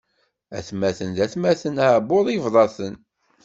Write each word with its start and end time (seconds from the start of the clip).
Atmaten 0.57 1.11
d 1.17 1.19
atmaten, 1.25 1.81
aɛebbuḍ 1.83 2.27
ibḍa-ten. 2.35 2.95